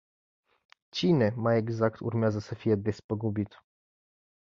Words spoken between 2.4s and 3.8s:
fie despăgubit?